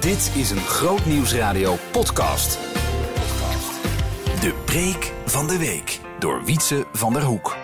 Dit 0.00 0.32
is 0.36 0.50
een 0.50 0.58
Groot 0.60 1.06
Nieuwsradio 1.06 1.76
podcast. 1.90 2.58
De 4.40 4.62
preek 4.64 5.12
van 5.26 5.46
de 5.46 5.58
week 5.58 6.00
door 6.18 6.44
Wietse 6.44 6.86
van 6.92 7.12
der 7.12 7.22
Hoek. 7.22 7.56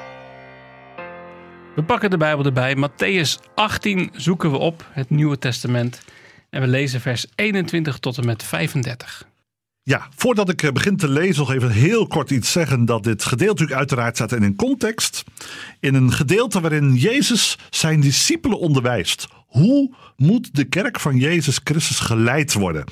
We 1.74 1.82
pakken 1.82 2.10
de 2.10 2.16
Bijbel 2.16 2.44
erbij. 2.44 2.76
Matthäus 2.76 3.54
18 3.54 4.10
zoeken 4.12 4.50
we 4.50 4.56
op, 4.56 4.86
het 4.90 5.10
Nieuwe 5.10 5.38
Testament. 5.38 6.02
En 6.50 6.60
we 6.60 6.66
lezen 6.66 7.00
vers 7.00 7.26
21 7.34 7.98
tot 7.98 8.18
en 8.18 8.26
met 8.26 8.42
35. 8.42 9.26
Ja, 9.82 10.08
voordat 10.16 10.48
ik 10.48 10.62
eh, 10.62 10.72
begin 10.72 10.96
te 10.96 11.08
lezen, 11.08 11.38
nog 11.38 11.52
even 11.52 11.70
heel 11.70 12.06
kort 12.06 12.30
iets 12.30 12.52
zeggen. 12.52 12.84
Dat 12.84 13.04
dit 13.04 13.24
gedeelte 13.24 13.52
natuurlijk 13.52 13.78
uiteraard 13.78 14.16
staat 14.16 14.32
in 14.32 14.42
een 14.42 14.56
context. 14.56 15.24
In 15.80 15.94
een 15.94 16.12
gedeelte 16.12 16.60
waarin 16.60 16.94
Jezus 16.94 17.58
zijn 17.70 18.00
discipelen 18.00 18.58
onderwijst. 18.58 19.28
Hoe 19.48 19.94
moet 20.16 20.54
de 20.54 20.64
kerk 20.64 21.00
van 21.00 21.16
Jezus 21.16 21.60
Christus 21.64 21.98
geleid 22.00 22.52
worden? 22.52 22.84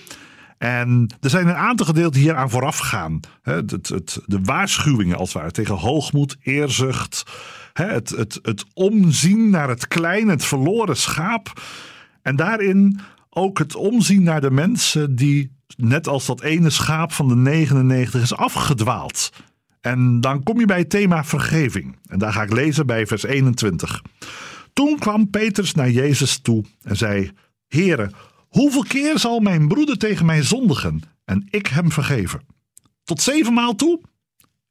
En 0.58 1.14
er 1.20 1.30
zijn 1.30 1.48
een 1.48 1.54
aantal 1.54 1.86
gedeelten 1.86 2.20
hier 2.20 2.34
aan 2.34 2.50
vooraf 2.50 2.78
gaan. 2.78 3.20
De 3.42 4.40
waarschuwingen 4.42 5.16
als 5.16 5.32
het 5.32 5.38
ware 5.38 5.52
tegen 5.52 5.74
hoogmoed, 5.74 6.36
eerzucht. 6.42 7.22
Het 7.72 8.64
omzien 8.74 9.50
naar 9.50 9.68
het 9.68 9.88
kleine, 9.88 10.30
het 10.30 10.44
verloren 10.44 10.96
schaap. 10.96 11.62
En 12.22 12.36
daarin 12.36 13.00
ook 13.30 13.58
het 13.58 13.74
omzien 13.74 14.22
naar 14.22 14.40
de 14.40 14.50
mensen 14.50 15.16
die, 15.16 15.50
net 15.76 16.08
als 16.08 16.26
dat 16.26 16.42
ene 16.42 16.70
schaap 16.70 17.12
van 17.12 17.28
de 17.28 17.36
99, 17.36 18.22
is 18.22 18.36
afgedwaald. 18.36 19.32
En 19.80 20.20
dan 20.20 20.42
kom 20.42 20.60
je 20.60 20.66
bij 20.66 20.78
het 20.78 20.90
thema 20.90 21.24
vergeving. 21.24 21.96
En 22.06 22.18
daar 22.18 22.32
ga 22.32 22.42
ik 22.42 22.52
lezen 22.52 22.86
bij 22.86 23.06
vers 23.06 23.22
21. 23.22 24.02
Toen 24.76 24.98
kwam 24.98 25.30
Petrus 25.30 25.74
naar 25.74 25.90
Jezus 25.90 26.38
toe 26.38 26.64
en 26.82 26.96
zei: 26.96 27.30
Heere, 27.68 28.10
hoeveel 28.48 28.82
keer 28.82 29.18
zal 29.18 29.40
mijn 29.40 29.68
broeder 29.68 29.98
tegen 29.98 30.26
mij 30.26 30.42
zondigen 30.42 31.02
en 31.24 31.46
ik 31.50 31.66
hem 31.66 31.92
vergeven? 31.92 32.40
Tot 33.04 33.22
zevenmaal 33.22 33.74
toe? 33.74 34.00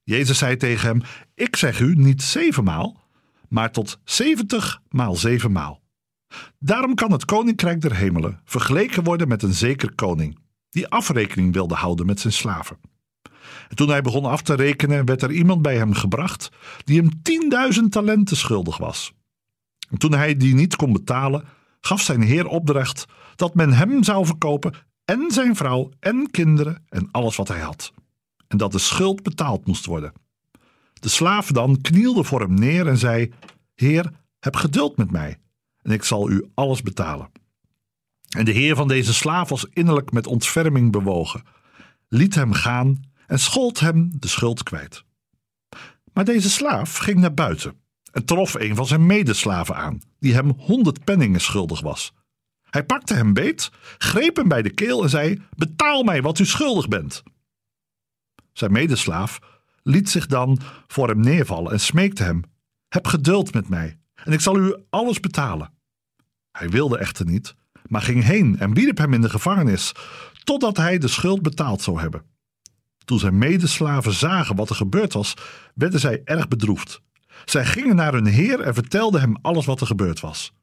Jezus 0.04 0.38
zei 0.38 0.58
tegen 0.58 0.88
hem: 0.88 1.02
Ik 1.36 1.56
zeg 1.56 1.80
u 1.80 1.96
niet 1.96 2.22
zevenmaal, 2.22 3.02
maar 3.50 3.72
tot 3.72 4.00
zeventig 4.04 4.82
maal 4.90 5.16
zevenmaal. 5.16 5.82
Daarom 6.60 6.96
kan 6.96 7.12
het 7.12 7.26
koninkrijk 7.26 7.82
der 7.82 7.96
hemelen 7.96 8.42
vergeleken 8.44 9.04
worden 9.04 9.28
met 9.28 9.44
een 9.44 9.54
zeker 9.54 9.96
koning, 9.96 10.38
die 10.70 10.88
afrekening 10.88 11.54
wilde 11.54 11.76
houden 11.76 12.06
met 12.06 12.20
zijn 12.20 12.34
slaven. 12.34 12.78
En 13.70 13.76
toen 13.76 13.90
hij 13.90 14.02
begon 14.02 14.26
af 14.26 14.42
te 14.42 14.54
rekenen, 14.54 15.06
werd 15.06 15.22
er 15.22 15.32
iemand 15.32 15.62
bij 15.62 15.78
hem 15.78 15.94
gebracht 15.94 16.50
die 16.84 17.00
hem 17.00 17.22
tienduizend 17.22 17.92
talenten 17.92 18.38
schuldig 18.38 18.78
was. 18.78 19.14
En 19.90 19.98
toen 19.98 20.14
hij 20.14 20.38
die 20.38 20.54
niet 20.54 20.76
kon 20.76 20.94
betalen, 20.94 21.44
gaf 21.80 22.02
zijn 22.02 22.22
heer 22.22 22.48
opdracht 22.48 23.06
dat 23.36 23.56
men 23.56 23.74
hem 23.74 24.04
zou 24.04 24.26
verkopen 24.26 24.74
en 25.06 25.32
zijn 25.32 25.56
vrouw 25.56 25.90
en 26.00 26.32
kinderen 26.32 26.86
en 26.90 27.08
alles 27.12 27.36
wat 27.36 27.48
hij 27.48 27.60
had. 27.60 27.94
En 28.48 28.58
dat 28.58 28.72
de 28.72 28.80
schuld 28.80 29.24
betaald 29.24 29.66
moest 29.68 29.86
worden. 29.86 30.14
De 30.94 31.10
slaaf 31.10 31.52
dan 31.52 31.82
knielde 31.82 32.24
voor 32.24 32.42
hem 32.42 32.54
neer 32.54 32.88
en 32.88 32.98
zei: 32.98 33.34
Heer, 33.76 34.12
heb 34.40 34.56
geduld 34.56 34.98
met 34.98 35.12
mij 35.12 35.38
en 35.82 35.92
ik 35.92 36.04
zal 36.04 36.30
u 36.30 36.46
alles 36.54 36.82
betalen. 36.82 37.32
En 38.30 38.46
de 38.46 38.52
heer 38.52 38.76
van 38.76 38.88
deze 38.88 39.14
slaaf 39.14 39.50
was 39.50 39.66
innerlijk 39.74 40.12
met 40.12 40.28
ontferming 40.28 40.92
bewogen, 40.92 41.44
liet 42.08 42.36
hem 42.36 42.54
gaan 42.54 43.04
en 43.28 43.40
schold 43.40 43.80
hem 43.80 44.10
de 44.20 44.28
schuld 44.28 44.64
kwijt. 44.64 45.04
Maar 46.14 46.26
deze 46.26 46.50
slaaf 46.50 46.98
ging 46.98 47.20
naar 47.20 47.34
buiten 47.34 47.84
en 48.16 48.26
trof 48.26 48.54
een 48.54 48.76
van 48.76 48.86
zijn 48.88 49.06
medeslaven 49.06 49.76
aan, 49.76 50.02
die 50.20 50.34
hem 50.34 50.54
honderd 50.58 51.04
penningen 51.04 51.42
schuldig 51.42 51.82
was. 51.82 52.14
Hij 52.70 52.84
pakte 52.84 53.14
hem 53.14 53.34
beet, 53.34 53.72
greep 53.98 54.36
hem 54.36 54.48
bij 54.48 54.62
de 54.62 54.70
keel 54.70 55.04
en 55.04 55.10
zei: 55.10 55.42
Betaal 55.56 56.04
mij 56.04 56.22
wat 56.22 56.40
u 56.40 56.46
schuldig 56.46 56.88
bent. 56.88 57.24
Zijn 58.54 58.72
medeslaaf 58.72 59.40
liet 59.84 60.10
zich 60.10 60.26
dan 60.26 60.60
voor 60.88 61.08
hem 61.08 61.20
neervallen 61.20 61.72
en 61.72 61.80
smeekte 61.80 62.24
hem: 62.24 62.44
Heb 62.88 63.08
geduld 63.08 63.54
met 63.54 63.70
mij, 63.70 63.98
en 64.14 64.34
ik 64.34 64.42
zal 64.42 64.58
u 64.58 64.76
alles 64.90 65.20
betalen. 65.20 65.74
Hij 66.52 66.70
wilde 66.70 66.98
echter 66.98 67.26
niet, 67.26 67.56
maar 67.88 68.02
ging 68.02 68.24
heen 68.24 68.60
en 68.60 68.74
wierp 68.74 68.98
hem 68.98 69.14
in 69.14 69.22
de 69.22 69.30
gevangenis, 69.30 69.92
totdat 70.44 70.78
hij 70.78 70.98
de 70.98 71.08
schuld 71.08 71.42
betaald 71.42 71.82
zou 71.82 72.00
hebben. 72.00 72.24
Toen 73.06 73.20
zijn 73.20 73.38
medeslaven 73.38 74.14
zagen 74.14 74.56
wat 74.56 74.70
er 74.70 74.76
gebeurd 74.76 75.14
was, 75.14 75.34
werden 75.74 76.00
zij 76.00 76.22
erg 76.24 76.48
bedroefd. 76.48 77.04
Zij 77.46 77.66
gingen 77.66 77.96
naar 77.96 78.14
hun 78.14 78.26
heer 78.26 78.60
en 78.60 78.74
vertelden 78.74 79.22
hem 79.22 79.38
alles 79.42 79.66
wat 79.66 79.82
er 79.82 79.88
gebeurd 79.88 80.20
was. 80.20 80.54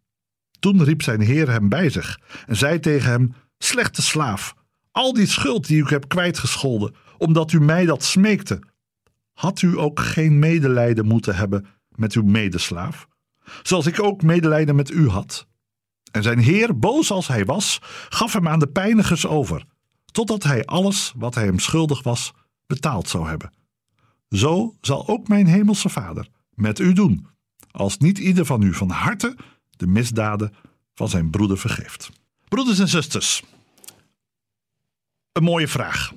Toen 0.58 0.84
riep 0.84 1.02
zijn 1.02 1.20
heer 1.20 1.50
hem 1.50 1.68
bij 1.68 1.90
zich 1.90 2.20
en 2.46 2.56
zei 2.56 2.80
tegen 2.80 3.10
hem: 3.10 3.34
Slechte 3.58 4.02
slaaf, 4.02 4.54
al 4.90 5.12
die 5.12 5.26
schuld 5.26 5.66
die 5.66 5.82
ik 5.82 5.88
heb 5.88 6.08
kwijtgescholden, 6.08 6.94
omdat 7.18 7.52
u 7.52 7.60
mij 7.60 7.84
dat 7.84 8.04
smeekte, 8.04 8.60
had 9.32 9.62
u 9.62 9.78
ook 9.78 10.00
geen 10.00 10.38
medelijden 10.38 11.06
moeten 11.06 11.36
hebben 11.36 11.66
met 11.88 12.12
uw 12.12 12.22
medeslaaf, 12.22 13.06
zoals 13.62 13.86
ik 13.86 14.02
ook 14.02 14.22
medelijden 14.22 14.74
met 14.74 14.90
u 14.90 15.08
had? 15.08 15.46
En 16.10 16.22
zijn 16.22 16.38
heer, 16.38 16.78
boos 16.78 17.10
als 17.10 17.28
hij 17.28 17.44
was, 17.44 17.78
gaf 18.08 18.32
hem 18.32 18.48
aan 18.48 18.58
de 18.58 18.66
pijnigers 18.66 19.26
over, 19.26 19.64
totdat 20.04 20.42
hij 20.42 20.64
alles 20.64 21.12
wat 21.16 21.34
hij 21.34 21.44
hem 21.44 21.58
schuldig 21.58 22.02
was 22.02 22.32
betaald 22.66 23.08
zou 23.08 23.28
hebben. 23.28 23.52
Zo 24.28 24.74
zal 24.80 25.08
ook 25.08 25.28
mijn 25.28 25.46
hemelse 25.46 25.88
vader 25.88 26.28
met 26.54 26.78
u 26.78 26.92
doen, 26.92 27.26
als 27.70 27.98
niet 27.98 28.18
ieder 28.18 28.46
van 28.46 28.62
u 28.62 28.74
van 28.74 28.90
harte 28.90 29.36
de 29.76 29.86
misdaden 29.86 30.54
van 30.94 31.08
zijn 31.08 31.30
broeder 31.30 31.58
vergeeft. 31.58 32.10
Broeders 32.48 32.78
en 32.78 32.88
zusters, 32.88 33.42
een 35.32 35.42
mooie 35.42 35.68
vraag. 35.68 36.12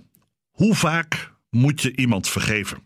Hoe 0.52 0.76
vaak 0.76 1.34
moet 1.50 1.82
je 1.82 1.96
iemand 1.96 2.28
vergeven? 2.28 2.84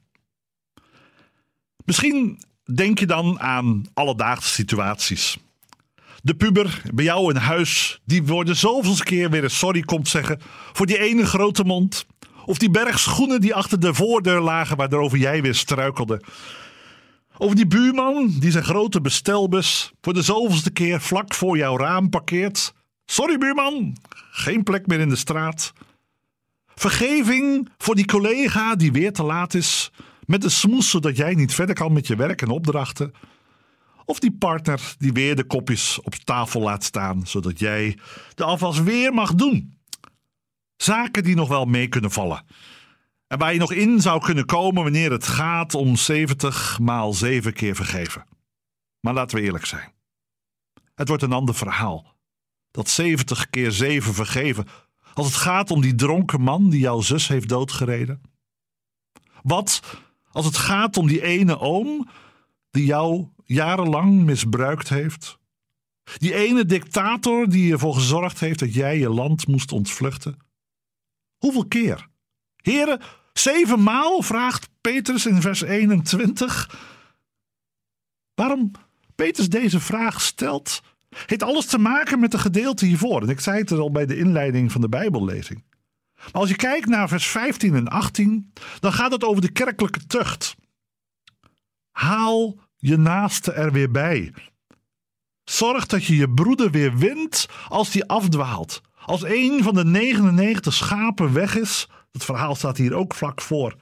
Misschien 1.86 2.40
denk 2.76 3.00
je 3.00 3.06
dan 3.06 3.40
aan 3.40 3.86
alledaagse 3.94 4.50
situaties. 4.50 5.38
De 6.22 6.36
puber 6.36 6.82
bij 6.94 7.06
jou 7.06 7.34
in 7.34 7.40
huis, 7.40 8.00
die 8.06 8.24
voor 8.26 8.46
de 8.46 8.54
zoveelste 8.54 9.04
keer 9.04 9.30
weer 9.30 9.44
een 9.44 9.50
sorry 9.50 9.82
komt 9.82 10.08
zeggen 10.08 10.40
voor 10.74 10.86
die 10.86 11.00
ene 11.00 11.26
grote 11.26 11.64
mond. 11.64 12.06
Of 12.46 12.58
die 12.58 12.70
berg 12.70 13.00
schoenen 13.00 13.42
die 13.42 13.56
achter 13.56 13.80
de 13.80 13.94
voordeur 13.94 14.40
lagen 14.42 14.78
waarover 14.78 15.18
jij 15.18 15.42
weer 15.42 15.56
struikelde. 15.56 16.22
Over 17.42 17.56
die 17.56 17.68
buurman 17.68 18.36
die 18.40 18.52
zijn 18.52 18.64
grote 18.64 19.02
bestelbus 19.02 19.92
voor 20.02 20.14
de 20.14 20.22
zoveelste 20.22 20.72
keer 20.72 21.02
vlak 21.02 21.34
voor 21.34 21.58
jouw 21.58 21.78
raam 21.78 22.10
parkeert. 22.10 22.74
Sorry 23.06 23.38
buurman, 23.38 23.98
geen 24.32 24.64
plek 24.64 24.88
meer 24.88 25.00
in 25.00 25.10
de 25.10 25.16
straat. 25.16 25.74
Vergeving 26.76 27.70
voor 27.78 27.96
die 27.96 28.06
collega 28.06 28.76
die 28.76 28.92
weer 28.92 29.14
te 29.14 29.24
laat 29.24 29.54
is 29.54 29.92
met 30.26 30.42
de 30.42 30.50
smoes 30.50 30.90
zodat 30.90 31.18
jij 31.18 31.34
niet 31.34 31.54
verder 31.54 31.76
kan 31.76 31.94
met 31.94 32.08
je 32.08 32.16
werk 32.16 32.42
en 32.42 32.50
opdrachten. 32.50 33.14
Of 34.06 34.20
die 34.20 34.36
partner 34.40 34.96
die 34.98 35.14
weer 35.14 35.36
de 35.36 35.44
kopjes 35.44 36.00
op 36.02 36.16
tafel 36.16 36.62
laat 36.62 36.84
staan 36.84 37.28
zodat 37.28 37.60
jij 37.60 37.98
de 38.36 38.44
afwas 38.44 38.80
weer 38.80 39.14
mag 39.14 39.36
doen. 39.36 39.74
Zaken 40.78 41.24
die 41.24 41.36
nog 41.36 41.48
wel 41.48 41.66
mee 41.66 41.88
kunnen 41.88 42.12
vallen. 42.12 42.44
En 43.30 43.38
waar 43.38 43.54
je 43.54 43.60
nog 43.60 43.72
in 43.72 44.02
zou 44.02 44.22
kunnen 44.22 44.46
komen 44.46 44.84
wanneer 44.84 45.12
het 45.12 45.28
gaat 45.28 45.76
om 45.76 45.96
70 45.96 46.80
maal 46.80 47.14
7 47.14 47.54
keer 47.54 47.76
vergeven. 47.76 48.26
Maar 49.00 49.14
laten 49.14 49.38
we 49.38 49.44
eerlijk 49.44 49.66
zijn. 49.66 49.94
Het 50.96 51.08
wordt 51.08 51.24
een 51.24 51.34
ander 51.34 51.56
verhaal. 51.56 52.16
Dat 52.72 52.90
70 52.90 53.50
keer 53.50 53.72
7 53.72 54.14
vergeven. 54.14 54.68
Als 55.14 55.26
het 55.28 55.36
gaat 55.36 55.72
om 55.72 55.82
die 55.82 55.96
dronken 55.96 56.42
man 56.42 56.70
die 56.70 56.80
jouw 56.80 57.02
zus 57.02 57.28
heeft 57.28 57.50
doodgereden. 57.50 58.22
Wat 59.44 59.82
als 60.32 60.46
het 60.46 60.58
gaat 60.58 60.98
om 60.98 61.08
die 61.08 61.22
ene 61.22 61.60
oom 61.60 62.10
die 62.72 62.86
jou 62.86 63.28
jarenlang 63.46 64.24
misbruikt 64.24 64.90
heeft. 64.90 65.40
Die 66.18 66.34
ene 66.34 66.66
dictator 66.66 67.50
die 67.50 67.72
ervoor 67.72 67.94
gezorgd 67.94 68.40
heeft 68.40 68.60
dat 68.60 68.74
jij 68.74 68.98
je 68.98 69.10
land 69.10 69.48
moest 69.48 69.72
ontvluchten. 69.72 70.38
Hoeveel 71.38 71.68
keer? 71.68 72.08
Heren, 72.56 73.02
zevenmaal 73.40 74.22
vraagt 74.22 74.70
Petrus 74.82 75.26
in 75.26 75.42
vers 75.42 75.62
21. 75.62 76.78
Waarom 78.34 78.72
Petrus 79.16 79.50
deze 79.50 79.80
vraag 79.80 80.22
stelt, 80.22 80.82
heeft 81.26 81.44
alles 81.44 81.66
te 81.66 81.78
maken 81.78 82.20
met 82.20 82.32
de 82.32 82.40
gedeelte 82.40 82.86
hiervoor. 82.86 83.22
En 83.22 83.30
ik 83.30 83.40
zei 83.40 83.60
het 83.60 83.72
al 83.72 83.92
bij 83.92 84.06
de 84.06 84.18
inleiding 84.18 84.72
van 84.72 84.82
de 84.82 84.90
Bijbellezing. 84.90 85.64
Maar 86.16 86.42
als 86.42 86.50
je 86.50 86.56
kijkt 86.56 86.88
naar 86.88 87.08
vers 87.08 87.28
15 87.28 87.76
en 87.76 87.88
18, 87.88 88.54
dan 88.80 88.94
gaat 88.94 89.12
het 89.12 89.24
over 89.24 89.42
de 89.42 89.52
kerkelijke 89.52 90.06
tucht. 90.06 90.56
Haal 91.92 92.60
je 92.78 92.98
naaste 92.98 93.52
er 93.52 93.72
weer 93.72 93.92
bij. 93.92 94.34
Zorg 95.44 95.86
dat 95.86 96.06
je 96.06 96.16
je 96.16 96.30
broeder 96.30 96.72
weer 96.72 96.98
wint 96.98 97.48
als 97.68 97.92
die 97.92 98.06
afdwaalt. 98.06 98.82
Als 99.06 99.24
een 99.24 99.64
van 99.64 99.74
de 99.74 99.86
99 99.86 100.74
schapen 100.74 101.34
weg 101.34 101.56
is, 101.56 101.88
het 102.12 102.26
verhaal 102.26 102.56
staat 102.56 102.78
hier 102.78 102.94
ook 102.94 103.14
vlak 103.14 103.42
voor. 103.42 103.76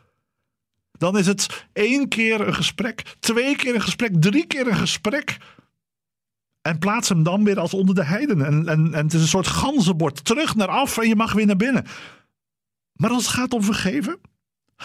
Dan 0.98 1.18
is 1.18 1.28
het 1.28 1.66
één 1.74 2.08
keer 2.08 2.48
een 2.48 2.54
gesprek, 2.54 3.16
twee 3.20 3.56
keer 3.56 3.76
een 3.76 3.82
gesprek, 3.82 4.22
drie 4.22 4.48
keer 4.48 4.68
een 4.68 4.76
gesprek. 4.76 5.38
En 6.62 6.80
plaats 6.80 7.10
hem 7.10 7.24
dan 7.24 7.44
weer 7.44 7.60
als 7.60 7.74
onder 7.74 7.96
de 7.96 8.04
heidenen. 8.04 8.46
En, 8.46 8.68
en, 8.68 8.94
en 8.94 9.04
het 9.04 9.14
is 9.14 9.22
een 9.22 9.28
soort 9.28 9.48
ganzenbord. 9.48 10.26
Terug 10.26 10.56
naar 10.56 10.68
af 10.68 10.98
en 10.98 11.08
je 11.08 11.16
mag 11.16 11.34
weer 11.34 11.46
naar 11.46 11.56
binnen. 11.56 11.86
Maar 12.94 13.10
als 13.10 13.26
het 13.26 13.34
gaat 13.34 13.54
om 13.54 13.64
vergeven. 13.64 14.20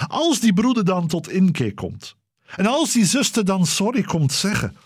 Als 0.09 0.41
die 0.41 0.53
broeder 0.53 0.85
dan 0.85 1.07
tot 1.07 1.29
inkeer 1.29 1.75
komt. 1.75 2.17
En 2.57 2.67
als 2.67 2.93
die 2.93 3.05
zuster 3.05 3.45
dan 3.45 3.67
sorry 3.67 4.03
komt 4.03 4.33
zeggen. 4.33 4.77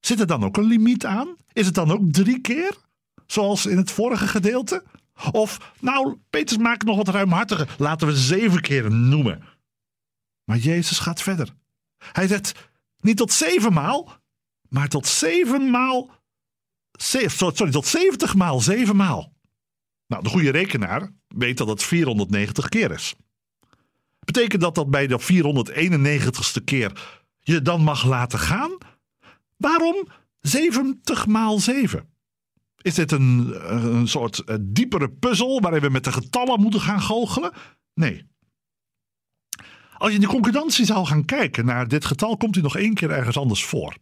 Zit 0.00 0.20
er 0.20 0.26
dan 0.26 0.44
ook 0.44 0.56
een 0.56 0.64
limiet 0.64 1.06
aan? 1.06 1.36
Is 1.52 1.66
het 1.66 1.74
dan 1.74 1.90
ook 1.90 2.12
drie 2.12 2.40
keer? 2.40 2.76
Zoals 3.26 3.66
in 3.66 3.76
het 3.76 3.90
vorige 3.90 4.26
gedeelte? 4.26 4.82
Of, 5.30 5.72
nou, 5.80 6.16
Peters 6.30 6.58
maakt 6.58 6.84
nog 6.84 6.96
wat 6.96 7.08
ruimhartiger. 7.08 7.74
Laten 7.78 8.06
we 8.06 8.16
zeven 8.16 8.60
keer 8.60 8.90
noemen. 8.90 9.42
Maar 10.44 10.58
Jezus 10.58 10.98
gaat 10.98 11.22
verder. 11.22 11.48
Hij 11.98 12.26
zegt 12.26 12.70
niet 13.00 13.16
tot 13.16 13.32
zeven 13.32 13.72
maal, 13.72 14.12
maar 14.68 14.88
tot 14.88 15.06
zeven 15.06 15.70
maal. 15.70 16.10
Sorry, 16.92 17.70
tot 17.70 17.86
zeventig 17.86 18.34
maal 18.34 18.60
zeven 18.60 18.96
maal. 18.96 19.32
Nou, 20.06 20.22
de 20.22 20.28
goede 20.28 20.50
rekenaar 20.50 21.10
weet 21.28 21.58
dat 21.58 21.68
het 21.68 21.82
490 21.82 22.68
keer 22.68 22.90
is. 22.90 23.14
Betekent 24.18 24.62
dat 24.62 24.74
dat 24.74 24.90
bij 24.90 25.06
de 25.06 25.20
491ste 25.20 26.64
keer 26.64 27.20
je 27.40 27.62
dan 27.62 27.82
mag 27.82 28.04
laten 28.04 28.38
gaan? 28.38 28.78
Waarom 29.56 30.08
70 30.40 31.26
maal 31.26 31.58
7? 31.58 32.11
Is 32.82 32.94
dit 32.94 33.12
een, 33.12 33.54
een 33.74 34.08
soort 34.08 34.38
eh, 34.38 34.56
diepere 34.60 35.10
puzzel 35.10 35.60
waarin 35.60 35.80
we 35.80 35.88
met 35.88 36.04
de 36.04 36.12
getallen 36.12 36.60
moeten 36.60 36.80
gaan 36.80 37.00
goochelen? 37.00 37.52
Nee. 37.94 38.30
Als 39.96 40.10
je 40.10 40.14
in 40.16 40.20
de 40.20 40.26
concordantie 40.26 40.84
zou 40.84 41.06
gaan 41.06 41.24
kijken 41.24 41.64
naar 41.64 41.88
dit 41.88 42.04
getal, 42.04 42.36
komt 42.36 42.54
hij 42.54 42.62
nog 42.62 42.76
één 42.76 42.94
keer 42.94 43.10
ergens 43.10 43.36
anders 43.36 43.64
voor. 43.64 43.96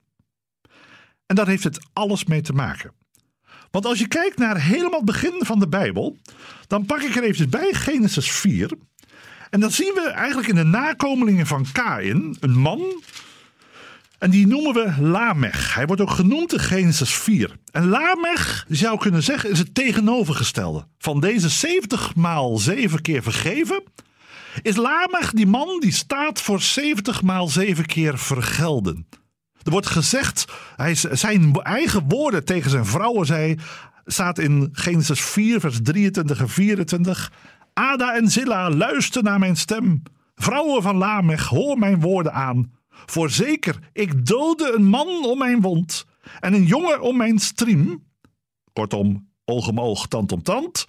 En 1.27 1.37
daar 1.37 1.47
heeft 1.47 1.65
het 1.65 1.87
alles 1.93 2.25
mee 2.25 2.41
te 2.41 2.53
maken. 2.53 2.93
Want 3.71 3.87
als 3.87 3.99
je 3.99 4.09
kijkt 4.09 4.38
naar 4.38 4.61
helemaal 4.61 5.00
het 5.00 5.05
begin 5.05 5.44
van 5.44 5.59
de 5.59 5.69
Bijbel, 5.69 6.17
dan 6.67 6.87
pak 6.87 7.00
ik 7.00 7.17
er 7.17 7.23
even 7.23 7.50
bij 7.50 7.73
Genesis 7.73 8.31
4. 8.31 8.71
En 9.50 9.61
dan 9.61 9.71
zien 9.71 9.93
we 9.94 10.11
eigenlijk 10.11 10.49
in 10.49 10.55
de 10.55 10.65
nakomelingen 10.65 11.47
van 11.47 11.67
Kain 11.73 12.37
een 12.41 12.59
man. 12.59 13.03
En 14.21 14.31
die 14.31 14.47
noemen 14.47 14.75
we 14.75 15.03
Lamech. 15.03 15.75
Hij 15.75 15.87
wordt 15.87 16.03
ook 16.03 16.11
genoemd 16.11 16.53
in 16.53 16.59
Genesis 16.59 17.15
4. 17.15 17.57
En 17.73 17.89
Lamech, 17.89 18.67
zou 18.69 18.99
kunnen 18.99 19.23
zeggen, 19.23 19.51
is 19.51 19.59
het 19.59 19.75
tegenovergestelde. 19.75 20.87
Van 20.99 21.21
deze 21.21 21.49
70 21.49 22.15
maal 22.15 22.59
7 22.59 23.03
keer 23.03 23.23
vergeven, 23.23 23.83
is 24.63 24.77
Lamech 24.77 25.33
die 25.33 25.47
man 25.47 25.81
die 25.81 25.93
staat 25.93 26.41
voor 26.41 26.61
70 26.61 27.23
maal 27.23 27.49
7 27.49 27.87
keer 27.87 28.19
vergelden. 28.19 29.07
Er 29.63 29.71
wordt 29.71 29.87
gezegd, 29.87 30.45
hij, 30.77 30.95
zijn 30.95 31.55
eigen 31.55 32.05
woorden 32.09 32.45
tegen 32.45 32.71
zijn 32.71 32.87
vrouwen 32.87 33.27
zei, 33.27 33.57
staat 34.07 34.39
in 34.39 34.69
Genesis 34.73 35.21
4, 35.21 35.61
vers 35.61 35.79
23 35.83 36.41
en 36.41 36.49
24. 36.49 37.33
Ada 37.75 38.15
en 38.15 38.29
Zilla, 38.29 38.71
luister 38.71 39.23
naar 39.23 39.39
mijn 39.39 39.57
stem. 39.57 40.03
Vrouwen 40.35 40.83
van 40.83 40.97
Lamech, 40.97 41.47
hoor 41.47 41.79
mijn 41.79 42.01
woorden 42.01 42.33
aan. 42.33 42.79
Voorzeker, 43.06 43.91
ik 43.93 44.26
doodde 44.26 44.73
een 44.73 44.87
man 44.87 45.25
om 45.25 45.38
mijn 45.38 45.61
wond 45.61 46.06
en 46.41 46.55
een 46.55 46.64
jongen 46.64 47.00
om 47.00 47.17
mijn 47.17 47.38
striem. 47.38 48.05
Kortom, 48.73 49.31
oog 49.44 49.69
om 49.69 49.81
oog, 49.81 50.06
tand 50.06 50.32
om 50.32 50.43
tand. 50.43 50.85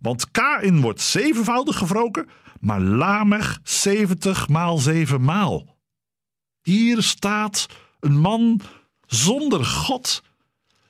Want 0.00 0.30
Kain 0.30 0.80
wordt 0.80 1.00
zevenvoudig 1.00 1.78
gewroken, 1.78 2.28
maar 2.60 2.80
Lamech 2.80 3.60
zeventig 3.62 4.48
maal 4.48 4.78
zeven 4.78 5.22
maal. 5.22 5.76
Hier 6.62 7.02
staat 7.02 7.66
een 8.00 8.18
man 8.18 8.60
zonder 9.06 9.64
God 9.64 10.22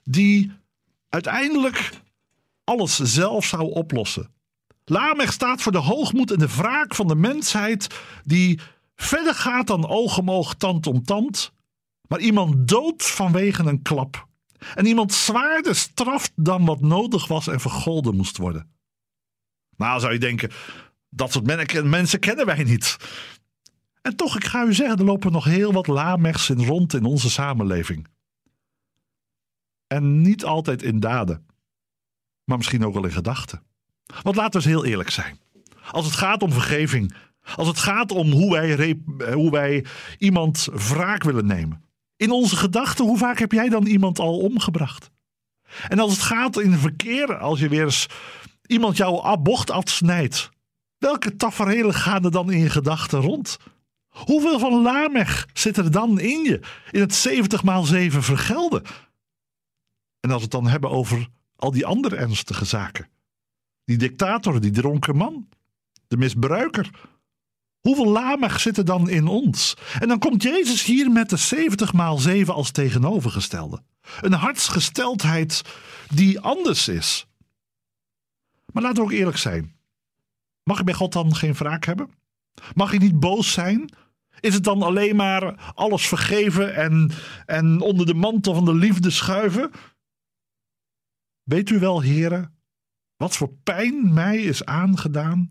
die 0.04 0.52
uiteindelijk 1.08 1.90
alles 2.64 2.96
zelf 2.96 3.44
zou 3.44 3.70
oplossen. 3.70 4.30
Lamech 4.84 5.32
staat 5.32 5.62
voor 5.62 5.72
de 5.72 5.78
hoogmoed 5.78 6.30
en 6.30 6.38
de 6.38 6.56
wraak 6.56 6.94
van 6.94 7.08
de 7.08 7.14
mensheid 7.14 7.86
die 8.24 8.60
verder 9.02 9.34
gaat 9.34 9.66
dan 9.66 9.88
oog 9.88 10.18
om 10.18 10.30
oog, 10.30 10.54
tand 10.54 10.86
om 10.86 11.04
tand, 11.04 11.52
maar 12.08 12.20
iemand 12.20 12.68
doodt 12.68 13.06
vanwege 13.06 13.62
een 13.62 13.82
klap. 13.82 14.28
En 14.74 14.86
iemand 14.86 15.12
zwaarder 15.12 15.74
straft 15.74 16.32
dan 16.34 16.64
wat 16.64 16.80
nodig 16.80 17.26
was 17.26 17.46
en 17.46 17.60
vergolden 17.60 18.16
moest 18.16 18.36
worden. 18.36 18.70
Nou, 19.76 20.00
zou 20.00 20.12
je 20.12 20.18
denken, 20.18 20.50
dat 21.08 21.32
soort 21.32 21.84
mensen 21.84 22.18
kennen 22.18 22.46
wij 22.46 22.64
niet. 22.64 22.96
En 24.02 24.16
toch, 24.16 24.36
ik 24.36 24.44
ga 24.44 24.64
u 24.64 24.74
zeggen, 24.74 24.98
er 24.98 25.04
lopen 25.04 25.32
nog 25.32 25.44
heel 25.44 25.72
wat 25.72 25.86
Lamechs 25.86 26.50
in 26.50 26.64
rond 26.64 26.94
in 26.94 27.04
onze 27.04 27.30
samenleving. 27.30 28.06
En 29.86 30.20
niet 30.20 30.44
altijd 30.44 30.82
in 30.82 31.00
daden, 31.00 31.46
maar 32.44 32.56
misschien 32.56 32.84
ook 32.84 32.94
wel 32.94 33.04
in 33.04 33.12
gedachten. 33.12 33.62
Want 34.22 34.36
laten 34.36 34.60
we 34.60 34.66
eens 34.66 34.76
heel 34.76 34.84
eerlijk 34.84 35.10
zijn. 35.10 35.40
Als 35.90 36.04
het 36.04 36.14
gaat 36.14 36.42
om 36.42 36.52
vergeving, 36.52 37.14
als 37.54 37.68
het 37.68 37.78
gaat 37.78 38.12
om 38.12 38.30
hoe 38.30 38.50
wij, 38.50 38.96
hoe 39.32 39.50
wij 39.50 39.84
iemand 40.18 40.68
wraak 40.72 41.22
willen 41.22 41.46
nemen. 41.46 41.84
In 42.16 42.30
onze 42.30 42.56
gedachten, 42.56 43.04
hoe 43.04 43.18
vaak 43.18 43.38
heb 43.38 43.52
jij 43.52 43.68
dan 43.68 43.86
iemand 43.86 44.18
al 44.18 44.38
omgebracht? 44.38 45.10
En 45.88 45.98
als 45.98 46.12
het 46.12 46.22
gaat 46.22 46.60
in 46.60 46.72
verkeer, 46.78 47.38
als 47.38 47.60
je 47.60 47.68
weer 47.68 47.84
eens 47.84 48.06
iemand 48.66 48.96
jouw 48.96 49.36
bocht 49.36 49.70
afsnijdt. 49.70 50.50
Welke 50.98 51.36
tafereelen 51.36 51.94
gaan 51.94 52.24
er 52.24 52.30
dan 52.30 52.52
in 52.52 52.58
je 52.58 52.70
gedachten 52.70 53.20
rond? 53.20 53.56
Hoeveel 54.08 54.58
van 54.58 54.82
Lamech 54.82 55.48
zit 55.52 55.76
er 55.76 55.90
dan 55.90 56.20
in 56.20 56.44
je? 56.44 56.60
In 56.90 57.00
het 57.00 57.14
70 57.14 57.62
maal 57.62 57.84
7 57.84 58.22
vergelden. 58.22 58.82
En 60.20 60.30
als 60.30 60.36
we 60.36 60.42
het 60.42 60.50
dan 60.50 60.66
hebben 60.66 60.90
over 60.90 61.28
al 61.56 61.70
die 61.70 61.86
andere 61.86 62.16
ernstige 62.16 62.64
zaken. 62.64 63.08
Die 63.84 63.96
dictator, 63.96 64.60
die 64.60 64.70
dronken 64.70 65.16
man. 65.16 65.48
De 66.08 66.16
misbruiker. 66.16 66.90
Hoeveel 67.82 68.08
Lamech 68.08 68.60
zit 68.60 68.76
er 68.76 68.84
dan 68.84 69.08
in 69.08 69.26
ons? 69.26 69.76
En 70.00 70.08
dan 70.08 70.18
komt 70.18 70.42
Jezus 70.42 70.84
hier 70.84 71.10
met 71.10 71.30
de 71.30 71.36
70 71.36 71.92
maal 71.92 72.18
7 72.18 72.54
als 72.54 72.70
tegenovergestelde. 72.70 73.82
Een 74.20 74.32
hartsgesteldheid 74.32 75.62
die 76.08 76.40
anders 76.40 76.88
is. 76.88 77.26
Maar 78.72 78.82
laten 78.82 78.98
we 78.98 79.02
ook 79.02 79.12
eerlijk 79.12 79.36
zijn. 79.36 79.76
Mag 80.62 80.78
ik 80.78 80.84
bij 80.84 80.94
God 80.94 81.12
dan 81.12 81.34
geen 81.34 81.52
wraak 81.54 81.84
hebben? 81.84 82.10
Mag 82.74 82.92
ik 82.92 83.00
niet 83.00 83.20
boos 83.20 83.52
zijn? 83.52 83.94
Is 84.40 84.54
het 84.54 84.64
dan 84.64 84.82
alleen 84.82 85.16
maar 85.16 85.72
alles 85.74 86.08
vergeven 86.08 86.74
en, 86.74 87.10
en 87.46 87.80
onder 87.80 88.06
de 88.06 88.14
mantel 88.14 88.54
van 88.54 88.64
de 88.64 88.74
liefde 88.74 89.10
schuiven? 89.10 89.70
Weet 91.42 91.70
u 91.70 91.78
wel, 91.78 92.00
heren, 92.00 92.58
wat 93.16 93.36
voor 93.36 93.52
pijn 93.62 94.14
mij 94.14 94.38
is 94.38 94.64
aangedaan? 94.64 95.50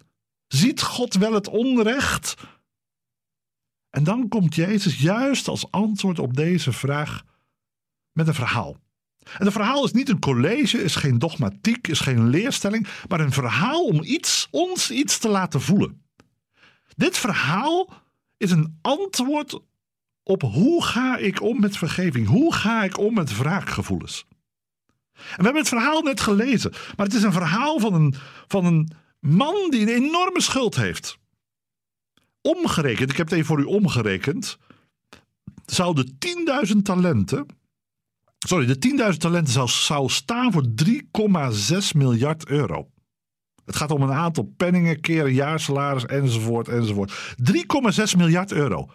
Ziet 0.52 0.82
God 0.82 1.14
wel 1.14 1.34
het 1.34 1.48
onrecht? 1.48 2.36
En 3.90 4.04
dan 4.04 4.28
komt 4.28 4.56
Jezus 4.56 5.02
juist 5.02 5.48
als 5.48 5.72
antwoord 5.72 6.20
op 6.20 6.36
deze 6.36 6.72
vraag 6.72 7.24
met 8.12 8.28
een 8.28 8.34
verhaal. 8.34 8.78
En 9.38 9.46
een 9.46 9.52
verhaal 9.52 9.86
is 9.86 9.92
niet 9.92 10.10
een 10.10 10.20
college, 10.20 10.84
is 10.84 10.96
geen 10.96 11.20
dogmatiek, 11.20 11.88
is 11.88 12.00
geen 12.00 12.30
leerstelling, 12.30 12.88
maar 13.08 13.20
een 13.20 13.32
verhaal 13.32 13.86
om 13.86 14.04
iets, 14.04 14.48
ons 14.52 14.92
iets 14.92 15.18
te 15.18 15.30
laten 15.30 15.62
voelen. 15.62 16.06
Dit 16.96 17.18
verhaal 17.18 17.90
is 18.38 18.52
een 18.52 18.78
antwoord 18.82 19.60
op 20.24 20.42
hoe 20.42 20.84
ga 20.84 21.18
ik 21.18 21.42
om 21.42 21.60
met 21.60 21.78
vergeving? 21.78 22.28
Hoe 22.28 22.54
ga 22.54 22.84
ik 22.84 22.98
om 22.98 23.14
met 23.14 23.38
wraakgevoelens? 23.38 24.26
En 25.14 25.38
we 25.38 25.44
hebben 25.44 25.62
het 25.62 25.68
verhaal 25.68 26.02
net 26.02 26.22
gelezen, 26.22 26.72
maar 26.72 27.06
het 27.06 27.16
is 27.16 27.24
een 27.24 27.32
verhaal 27.32 27.80
van 27.80 27.94
een, 27.94 28.16
van 28.48 28.66
een 28.66 28.92
man 29.22 29.70
die 29.70 29.82
een 29.82 30.04
enorme 30.04 30.42
schuld 30.42 30.76
heeft. 30.76 31.18
Omgerekend, 32.42 33.10
ik 33.10 33.18
heb 33.18 33.26
het 33.26 33.36
even 33.36 33.48
voor 33.48 33.60
u 33.60 33.64
omgerekend, 33.64 34.58
zouden 35.66 36.18
10.000 36.68 36.82
talenten 36.84 37.46
Sorry, 38.48 38.66
de 38.66 39.12
10.000 39.12 39.18
talenten 39.18 39.54
zou, 39.54 39.68
zou 39.68 40.10
staan 40.10 40.52
voor 40.52 40.66
3,6 40.86 41.88
miljard 41.96 42.48
euro. 42.48 42.92
Het 43.66 43.76
gaat 43.76 43.92
om 43.92 44.02
een 44.02 44.12
aantal 44.12 44.54
penningen, 44.58 45.02
keren 45.02 45.34
jaarsalaris 45.34 46.06
enzovoort 46.06 46.68
enzovoort. 46.68 47.36
3,6 48.12 48.18
miljard 48.18 48.52
euro. 48.52 48.90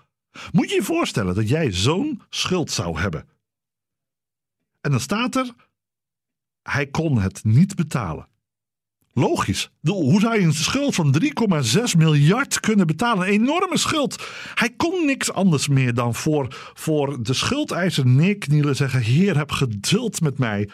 Moet 0.53 0.69
je 0.69 0.75
je 0.75 0.83
voorstellen 0.83 1.35
dat 1.35 1.49
jij 1.49 1.73
zo'n 1.73 2.23
schuld 2.29 2.71
zou 2.71 2.99
hebben. 2.99 3.29
En 4.81 4.91
dan 4.91 5.01
staat 5.01 5.37
er, 5.37 5.55
hij 6.63 6.87
kon 6.87 7.21
het 7.21 7.45
niet 7.45 7.75
betalen. 7.75 8.29
Logisch. 9.19 9.71
Hoe 9.83 10.21
zou 10.21 10.41
je 10.41 10.47
een 10.47 10.53
schuld 10.53 10.95
van 10.95 11.15
3,6 11.23 11.99
miljard 11.99 12.61
kunnen 12.61 12.87
betalen? 12.87 13.27
Een 13.27 13.33
enorme 13.33 13.79
schuld. 13.79 14.29
Hij 14.55 14.71
kon 14.71 15.07
niks 15.07 15.33
anders 15.33 15.69
meer 15.69 15.95
dan 15.95 16.15
voor, 16.15 16.73
voor 16.75 17.23
de 17.23 17.33
schuldeiser 17.33 18.07
neerknielen 18.07 18.77
zeggen: 18.77 19.01
Heer, 19.01 19.37
heb 19.37 19.53
geduld 19.53 20.21
met 20.21 20.39
mij. 20.39 20.69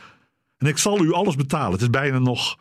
En 0.57 0.67
ik 0.67 0.79
zal 0.79 1.05
u 1.05 1.13
alles 1.13 1.35
betalen. 1.35 1.73
Het 1.73 1.81
is 1.81 1.91
bijna 1.91 2.19
nog 2.19 2.57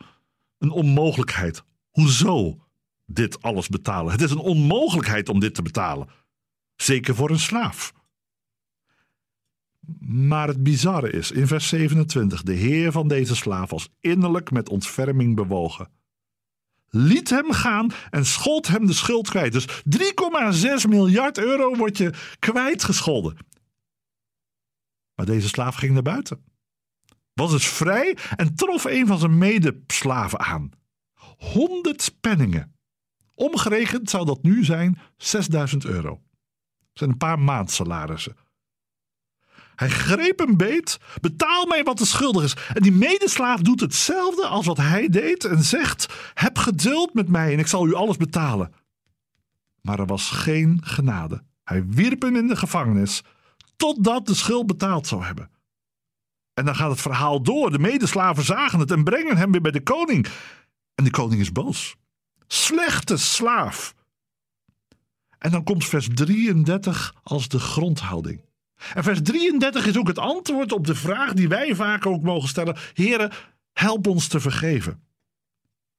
een 0.58 0.70
onmogelijkheid. 0.70 1.62
Hoezo 1.90 2.58
dit 3.06 3.42
alles 3.42 3.68
betalen? 3.68 4.12
Het 4.12 4.22
is 4.22 4.30
een 4.30 4.38
onmogelijkheid 4.38 5.28
om 5.28 5.40
dit 5.40 5.54
te 5.54 5.62
betalen. 5.62 6.08
Zeker 6.76 7.14
voor 7.14 7.30
een 7.30 7.38
slaaf. 7.38 7.92
Maar 10.00 10.48
het 10.48 10.62
bizarre 10.62 11.10
is, 11.10 11.30
in 11.30 11.46
vers 11.46 11.68
27, 11.68 12.42
de 12.42 12.52
heer 12.52 12.92
van 12.92 13.08
deze 13.08 13.36
slaaf 13.36 13.70
was 13.70 13.88
innerlijk 14.00 14.50
met 14.50 14.68
ontferming 14.68 15.36
bewogen. 15.36 15.90
Liet 16.88 17.30
hem 17.30 17.52
gaan 17.52 17.90
en 18.10 18.26
schold 18.26 18.68
hem 18.68 18.86
de 18.86 18.92
schuld 18.92 19.28
kwijt. 19.28 19.52
Dus 19.52 19.66
3,6 19.66 20.88
miljard 20.88 21.38
euro 21.38 21.76
wordt 21.76 21.96
je 21.96 22.14
kwijtgescholden. 22.38 23.36
Maar 25.14 25.26
deze 25.26 25.48
slaaf 25.48 25.74
ging 25.74 25.92
naar 25.92 26.02
buiten. 26.02 26.44
Was 27.32 27.50
dus 27.50 27.68
vrij 27.68 28.16
en 28.36 28.54
trof 28.54 28.84
een 28.84 29.06
van 29.06 29.18
zijn 29.18 29.38
medeslaven 29.38 30.38
aan. 30.38 30.70
100 31.36 32.16
penningen. 32.20 32.76
Omgerekend 33.34 34.10
zou 34.10 34.26
dat 34.26 34.42
nu 34.42 34.64
zijn 34.64 34.98
6000 35.16 35.84
euro. 35.84 36.10
Dat 36.78 36.88
zijn 36.92 37.10
een 37.10 37.16
paar 37.16 37.38
maandsalarissen. 37.38 38.36
Hij 39.74 39.88
greep 39.90 40.38
hem 40.38 40.56
beet. 40.56 40.98
Betaal 41.20 41.66
mij 41.66 41.82
wat 41.82 41.98
de 41.98 42.06
schuldig 42.06 42.42
is. 42.42 42.56
En 42.74 42.82
die 42.82 42.92
medeslaaf 42.92 43.60
doet 43.60 43.80
hetzelfde 43.80 44.46
als 44.46 44.66
wat 44.66 44.76
hij 44.76 45.08
deed 45.08 45.44
en 45.44 45.62
zegt: 45.62 46.14
Heb 46.34 46.58
geduld 46.58 47.14
met 47.14 47.28
mij 47.28 47.52
en 47.52 47.58
ik 47.58 47.66
zal 47.66 47.86
u 47.86 47.94
alles 47.94 48.16
betalen. 48.16 48.72
Maar 49.80 49.98
er 49.98 50.06
was 50.06 50.30
geen 50.30 50.80
genade. 50.84 51.42
Hij 51.64 51.86
wierp 51.86 52.22
hem 52.22 52.36
in 52.36 52.46
de 52.46 52.56
gevangenis 52.56 53.22
totdat 53.76 54.26
de 54.26 54.34
schuld 54.34 54.66
betaald 54.66 55.06
zou 55.06 55.24
hebben. 55.24 55.50
En 56.54 56.64
dan 56.64 56.74
gaat 56.74 56.90
het 56.90 57.00
verhaal 57.00 57.42
door. 57.42 57.70
De 57.70 57.78
medeslaven 57.78 58.44
zagen 58.44 58.78
het 58.78 58.90
en 58.90 59.04
brengen 59.04 59.36
hem 59.36 59.52
weer 59.52 59.60
bij 59.60 59.70
de 59.70 59.82
koning. 59.82 60.26
En 60.94 61.04
de 61.04 61.10
koning 61.10 61.40
is 61.40 61.52
boos. 61.52 61.96
Slechte 62.46 63.16
slaaf. 63.16 63.94
En 65.38 65.50
dan 65.50 65.64
komt 65.64 65.84
vers 65.84 66.08
33 66.14 67.14
als 67.22 67.48
de 67.48 67.58
grondhouding. 67.58 68.44
En 68.94 69.02
vers 69.02 69.22
33 69.22 69.86
is 69.86 69.96
ook 69.96 70.06
het 70.06 70.18
antwoord 70.18 70.72
op 70.72 70.86
de 70.86 70.94
vraag 70.94 71.32
die 71.32 71.48
wij 71.48 71.74
vaak 71.74 72.06
ook 72.06 72.22
mogen 72.22 72.48
stellen: 72.48 72.76
Heren, 72.94 73.32
help 73.72 74.06
ons 74.06 74.28
te 74.28 74.40
vergeven. 74.40 75.02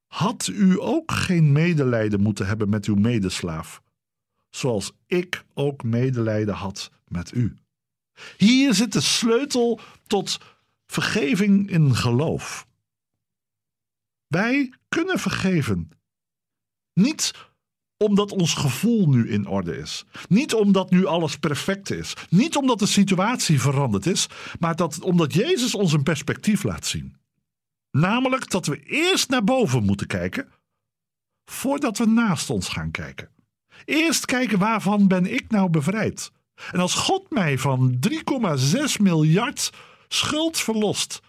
Had 0.07 0.47
u 0.47 0.81
ook 0.81 1.11
geen 1.11 1.51
medelijden 1.51 2.21
moeten 2.21 2.47
hebben 2.47 2.69
met 2.69 2.85
uw 2.85 2.95
medeslaaf, 2.95 3.81
zoals 4.49 4.91
ik 5.05 5.43
ook 5.53 5.83
medelijden 5.83 6.53
had 6.53 6.91
met 7.07 7.35
u? 7.35 7.55
Hier 8.37 8.73
zit 8.73 8.93
de 8.93 9.01
sleutel 9.01 9.79
tot 10.07 10.39
vergeving 10.85 11.69
in 11.69 11.95
geloof. 11.95 12.67
Wij 14.27 14.73
kunnen 14.89 15.19
vergeven. 15.19 15.89
Niet 16.93 17.33
omdat 18.03 18.31
ons 18.31 18.53
gevoel 18.53 19.09
nu 19.09 19.29
in 19.29 19.47
orde 19.47 19.77
is. 19.77 20.05
Niet 20.29 20.53
omdat 20.53 20.89
nu 20.89 21.05
alles 21.05 21.37
perfect 21.37 21.91
is. 21.91 22.13
Niet 22.29 22.55
omdat 22.55 22.79
de 22.79 22.85
situatie 22.85 23.61
veranderd 23.61 24.05
is. 24.05 24.27
Maar 24.59 24.75
dat, 24.75 25.01
omdat 25.01 25.33
Jezus 25.33 25.75
ons 25.75 25.93
een 25.93 26.03
perspectief 26.03 26.63
laat 26.63 26.85
zien. 26.85 27.15
Namelijk 27.91 28.49
dat 28.49 28.65
we 28.65 28.83
eerst 28.83 29.29
naar 29.29 29.43
boven 29.43 29.83
moeten 29.83 30.07
kijken. 30.07 30.47
Voordat 31.45 31.97
we 31.97 32.05
naast 32.05 32.49
ons 32.49 32.67
gaan 32.67 32.91
kijken. 32.91 33.29
Eerst 33.85 34.25
kijken 34.25 34.59
waarvan 34.59 35.07
ben 35.07 35.33
ik 35.33 35.49
nou 35.49 35.69
bevrijd. 35.69 36.31
En 36.71 36.79
als 36.79 36.93
God 36.93 37.29
mij 37.29 37.57
van 37.57 37.99
3,6 38.09 39.01
miljard 39.01 39.71
schuld 40.07 40.57
verlost. 40.57 41.21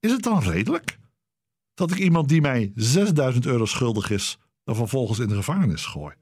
Is 0.00 0.10
het 0.10 0.22
dan 0.22 0.42
redelijk 0.42 0.98
dat 1.74 1.90
ik 1.90 1.98
iemand 1.98 2.28
die 2.28 2.40
mij 2.40 2.72
6000 2.74 3.46
euro 3.46 3.64
schuldig 3.64 4.10
is 4.10 4.38
dan 4.68 4.76
vervolgens 4.76 5.18
in 5.18 5.28
de 5.28 5.34
gevangenis 5.34 5.86
gooi. 5.86 6.14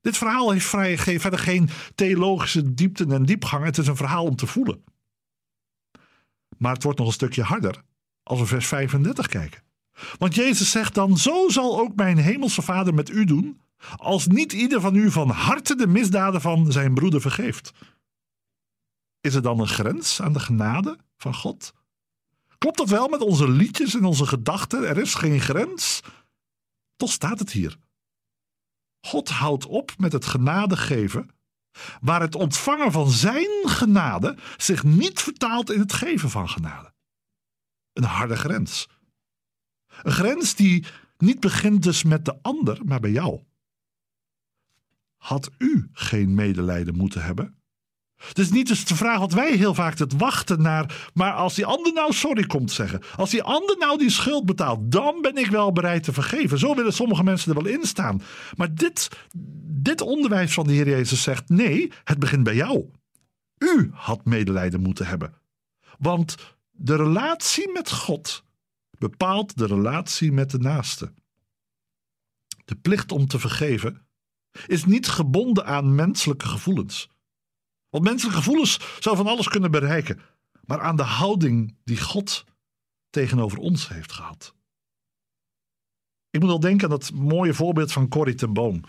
Dit 0.00 0.16
verhaal 0.16 0.50
heeft 0.50 0.66
vrij, 0.66 0.98
verder 0.98 1.38
geen 1.38 1.68
theologische 1.94 2.74
diepte 2.74 3.06
en 3.06 3.24
diepgang. 3.24 3.64
Het 3.64 3.78
is 3.78 3.86
een 3.86 3.96
verhaal 3.96 4.24
om 4.24 4.36
te 4.36 4.46
voelen. 4.46 4.84
Maar 6.58 6.72
het 6.72 6.82
wordt 6.82 6.98
nog 6.98 7.06
een 7.06 7.12
stukje 7.12 7.42
harder 7.42 7.82
als 8.22 8.38
we 8.38 8.46
vers 8.46 8.66
35 8.66 9.26
kijken. 9.26 9.62
Want 10.18 10.34
Jezus 10.34 10.70
zegt 10.70 10.94
dan: 10.94 11.18
Zo 11.18 11.48
zal 11.48 11.80
ook 11.80 11.94
mijn 11.94 12.16
hemelse 12.16 12.62
Vader 12.62 12.94
met 12.94 13.10
u 13.10 13.24
doen, 13.24 13.60
als 13.96 14.26
niet 14.26 14.52
ieder 14.52 14.80
van 14.80 14.94
u 14.94 15.10
van 15.10 15.30
harte 15.30 15.76
de 15.76 15.86
misdaden 15.86 16.40
van 16.40 16.72
zijn 16.72 16.94
broeder 16.94 17.20
vergeeft. 17.20 17.72
Is 19.20 19.34
er 19.34 19.42
dan 19.42 19.60
een 19.60 19.68
grens 19.68 20.22
aan 20.22 20.32
de 20.32 20.40
genade 20.40 20.98
van 21.16 21.34
God? 21.34 21.74
Klopt 22.58 22.78
dat 22.78 22.88
wel 22.88 23.08
met 23.08 23.20
onze 23.20 23.50
liedjes 23.50 23.94
en 23.94 24.04
onze 24.04 24.26
gedachten? 24.26 24.88
Er 24.88 24.98
is 24.98 25.14
geen 25.14 25.40
grens. 25.40 26.02
Toch 26.96 27.12
staat 27.12 27.38
het 27.38 27.50
hier. 27.50 27.78
God 29.00 29.28
houdt 29.28 29.66
op 29.66 29.98
met 29.98 30.12
het 30.12 30.24
genade 30.24 30.76
geven, 30.76 31.30
waar 32.00 32.20
het 32.20 32.34
ontvangen 32.34 32.92
van 32.92 33.10
zijn 33.10 33.68
genade 33.68 34.36
zich 34.56 34.84
niet 34.84 35.20
vertaalt 35.20 35.70
in 35.70 35.80
het 35.80 35.92
geven 35.92 36.30
van 36.30 36.48
genade. 36.48 36.94
Een 37.92 38.04
harde 38.04 38.36
grens. 38.36 38.88
Een 40.02 40.12
grens 40.12 40.54
die 40.54 40.86
niet 41.18 41.40
begint 41.40 41.82
dus 41.82 42.02
met 42.02 42.24
de 42.24 42.42
ander, 42.42 42.84
maar 42.84 43.00
bij 43.00 43.10
jou. 43.10 43.44
Had 45.16 45.50
u 45.58 45.88
geen 45.92 46.34
medelijden 46.34 46.96
moeten 46.96 47.22
hebben? 47.24 47.55
Is 48.32 48.50
niet 48.50 48.68
dus 48.68 48.84
de 48.84 48.96
vraag 48.96 49.18
wat 49.18 49.32
wij 49.32 49.56
heel 49.56 49.74
vaak 49.74 49.98
het 49.98 50.16
wachten 50.16 50.62
naar. 50.62 51.10
Maar 51.14 51.32
als 51.32 51.54
die 51.54 51.66
ander 51.66 51.92
nou 51.92 52.12
sorry 52.12 52.46
komt 52.46 52.72
zeggen. 52.72 53.02
Als 53.16 53.30
die 53.30 53.42
ander 53.42 53.76
nou 53.78 53.98
die 53.98 54.10
schuld 54.10 54.46
betaalt. 54.46 54.92
Dan 54.92 55.22
ben 55.22 55.36
ik 55.36 55.46
wel 55.46 55.72
bereid 55.72 56.02
te 56.02 56.12
vergeven. 56.12 56.58
Zo 56.58 56.74
willen 56.74 56.92
sommige 56.92 57.22
mensen 57.22 57.56
er 57.56 57.62
wel 57.62 57.72
in 57.72 57.84
staan. 57.84 58.22
Maar 58.56 58.74
dit, 58.74 59.08
dit 59.66 60.00
onderwijs 60.00 60.54
van 60.54 60.66
de 60.66 60.72
Heer 60.72 60.88
Jezus 60.88 61.22
zegt. 61.22 61.48
Nee, 61.48 61.92
het 62.04 62.18
begint 62.18 62.42
bij 62.42 62.54
jou. 62.54 62.90
U 63.58 63.90
had 63.92 64.24
medelijden 64.24 64.80
moeten 64.80 65.06
hebben. 65.06 65.34
Want 65.98 66.36
de 66.70 66.96
relatie 66.96 67.72
met 67.72 67.90
God 67.90 68.44
bepaalt 68.98 69.56
de 69.56 69.66
relatie 69.66 70.32
met 70.32 70.50
de 70.50 70.58
naaste. 70.58 71.12
De 72.64 72.74
plicht 72.74 73.12
om 73.12 73.26
te 73.26 73.38
vergeven 73.38 74.06
is 74.66 74.84
niet 74.84 75.08
gebonden 75.08 75.66
aan 75.66 75.94
menselijke 75.94 76.48
gevoelens. 76.48 77.08
Want 77.90 78.04
menselijke 78.04 78.38
gevoelens 78.38 78.80
zou 78.98 79.16
van 79.16 79.26
alles 79.26 79.48
kunnen 79.48 79.70
bereiken. 79.70 80.20
Maar 80.64 80.80
aan 80.80 80.96
de 80.96 81.02
houding 81.02 81.76
die 81.84 82.00
God 82.00 82.44
tegenover 83.10 83.58
ons 83.58 83.88
heeft 83.88 84.12
gehad. 84.12 84.54
Ik 86.30 86.40
moet 86.40 86.50
wel 86.50 86.60
denken 86.60 86.84
aan 86.84 86.98
dat 86.98 87.12
mooie 87.14 87.54
voorbeeld 87.54 87.92
van 87.92 88.08
Corrie 88.08 88.34
ten 88.34 88.52
Boom. 88.52 88.80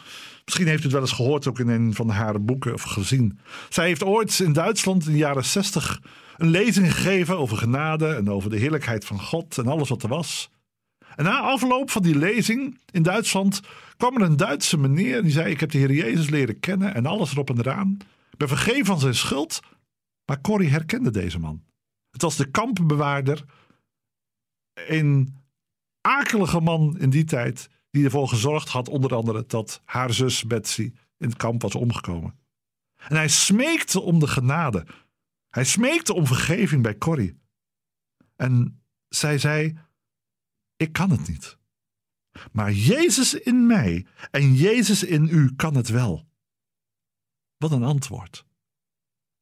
Misschien 0.45 0.67
heeft 0.67 0.79
u 0.79 0.83
het 0.83 0.91
wel 0.91 1.01
eens 1.01 1.11
gehoord, 1.11 1.47
ook 1.47 1.59
in 1.59 1.67
een 1.67 1.93
van 1.93 2.09
haar 2.09 2.43
boeken 2.43 2.73
of 2.73 2.81
gezien. 2.81 3.39
Zij 3.69 3.85
heeft 3.85 4.03
ooit 4.03 4.39
in 4.39 4.53
Duitsland 4.53 5.05
in 5.05 5.11
de 5.11 5.17
jaren 5.17 5.45
zestig 5.45 6.01
een 6.37 6.49
lezing 6.49 6.93
gegeven 6.93 7.37
over 7.37 7.57
genade 7.57 8.07
en 8.07 8.29
over 8.29 8.49
de 8.49 8.57
heerlijkheid 8.57 9.05
van 9.05 9.21
God 9.21 9.57
en 9.57 9.67
alles 9.67 9.89
wat 9.89 10.03
er 10.03 10.09
was. 10.09 10.49
En 11.15 11.23
na 11.23 11.39
afloop 11.39 11.91
van 11.91 12.01
die 12.01 12.17
lezing 12.17 12.79
in 12.91 13.03
Duitsland 13.03 13.61
kwam 13.97 14.15
er 14.15 14.21
een 14.21 14.37
Duitse 14.37 14.77
meneer 14.77 15.21
die 15.23 15.31
zei: 15.31 15.51
Ik 15.51 15.59
heb 15.59 15.71
de 15.71 15.77
Heer 15.77 15.93
Jezus 15.93 16.29
leren 16.29 16.59
kennen 16.59 16.93
en 16.93 17.05
alles 17.05 17.31
erop 17.31 17.49
en 17.49 17.59
eraan 17.59 17.97
ben 18.37 18.47
vergeven 18.47 18.85
van 18.85 18.99
zijn 18.99 19.15
schuld. 19.15 19.59
Maar 20.25 20.41
Corrie 20.41 20.69
herkende 20.69 21.11
deze 21.11 21.39
man. 21.39 21.63
Het 22.09 22.21
was 22.21 22.35
de 22.35 22.51
kampbewaarder. 22.51 23.45
Een 24.73 25.35
akelige 26.01 26.59
man 26.59 26.97
in 26.99 27.09
die 27.09 27.23
tijd. 27.23 27.69
Die 27.89 28.05
ervoor 28.05 28.27
gezorgd 28.27 28.69
had, 28.69 28.89
onder 28.89 29.15
andere, 29.15 29.45
dat 29.45 29.81
haar 29.85 30.13
zus 30.13 30.43
Betsy 30.43 30.93
in 31.17 31.27
het 31.27 31.37
kamp 31.37 31.61
was 31.61 31.75
omgekomen. 31.75 32.39
En 32.97 33.15
hij 33.15 33.27
smeekte 33.27 34.01
om 34.01 34.19
de 34.19 34.27
genade. 34.27 34.85
Hij 35.49 35.63
smeekte 35.63 36.13
om 36.13 36.27
vergeving 36.27 36.81
bij 36.81 36.97
Corrie. 36.97 37.39
En 38.35 38.81
zij 39.07 39.37
zei: 39.37 39.77
Ik 40.75 40.93
kan 40.93 41.09
het 41.09 41.27
niet. 41.27 41.57
Maar 42.51 42.71
Jezus 42.71 43.33
in 43.33 43.65
mij 43.65 44.05
en 44.31 44.55
Jezus 44.55 45.03
in 45.03 45.27
u 45.27 45.55
kan 45.55 45.75
het 45.75 45.89
wel. 45.89 46.25
Wat 47.57 47.71
een 47.71 47.83
antwoord. 47.83 48.45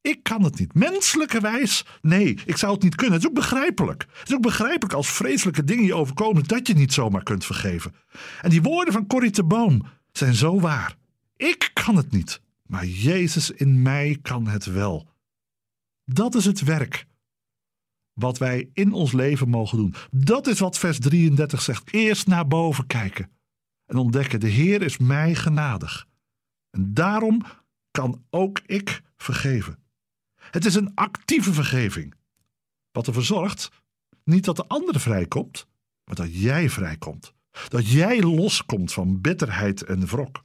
Ik 0.00 0.22
kan 0.22 0.42
het 0.42 0.58
niet. 0.58 0.74
Menselijkerwijs, 0.74 1.84
nee, 2.02 2.38
ik 2.46 2.56
zou 2.56 2.72
het 2.72 2.82
niet 2.82 2.94
kunnen. 2.94 3.14
Het 3.14 3.22
is 3.22 3.28
ook 3.28 3.34
begrijpelijk. 3.34 4.06
Het 4.18 4.28
is 4.28 4.34
ook 4.34 4.42
begrijpelijk 4.42 4.92
als 4.92 5.10
vreselijke 5.10 5.64
dingen 5.64 5.84
je 5.84 5.94
overkomen 5.94 6.44
dat 6.44 6.66
je 6.66 6.74
niet 6.74 6.92
zomaar 6.92 7.22
kunt 7.22 7.44
vergeven. 7.44 7.94
En 8.40 8.50
die 8.50 8.62
woorden 8.62 8.92
van 8.92 9.06
Corrie 9.06 9.30
de 9.30 9.44
Boom 9.44 9.82
zijn 10.12 10.34
zo 10.34 10.60
waar. 10.60 10.96
Ik 11.36 11.70
kan 11.72 11.96
het 11.96 12.10
niet, 12.10 12.40
maar 12.66 12.86
Jezus 12.86 13.50
in 13.50 13.82
mij 13.82 14.18
kan 14.22 14.46
het 14.46 14.64
wel. 14.64 15.14
Dat 16.04 16.34
is 16.34 16.44
het 16.44 16.60
werk 16.60 17.06
wat 18.12 18.38
wij 18.38 18.70
in 18.72 18.92
ons 18.92 19.12
leven 19.12 19.48
mogen 19.48 19.78
doen. 19.78 19.94
Dat 20.10 20.46
is 20.46 20.58
wat 20.58 20.78
vers 20.78 20.98
33 20.98 21.62
zegt. 21.62 21.92
Eerst 21.92 22.26
naar 22.26 22.46
boven 22.46 22.86
kijken 22.86 23.30
en 23.86 23.96
ontdekken: 23.96 24.40
de 24.40 24.48
Heer 24.48 24.82
is 24.82 24.98
mij 24.98 25.34
genadig. 25.34 26.06
En 26.70 26.94
daarom 26.94 27.42
kan 27.96 28.24
ook 28.30 28.60
ik 28.66 29.02
vergeven. 29.16 29.78
Het 30.34 30.64
is 30.64 30.74
een 30.74 30.94
actieve 30.94 31.52
vergeving. 31.52 32.14
Wat 32.92 33.06
ervoor 33.06 33.22
zorgt, 33.22 33.68
niet 34.24 34.44
dat 34.44 34.56
de 34.56 34.66
andere 34.66 34.98
vrijkomt, 34.98 35.66
maar 36.04 36.14
dat 36.14 36.40
jij 36.40 36.70
vrijkomt. 36.70 37.34
Dat 37.68 37.90
jij 37.90 38.22
loskomt 38.22 38.92
van 38.92 39.20
bitterheid 39.20 39.82
en 39.82 40.06
wrok. 40.06 40.44